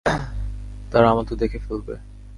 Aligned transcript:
তারা 0.91 1.07
আমাদের 1.09 1.35
দেখে 1.37 1.59
ফেলবে। 1.59 1.95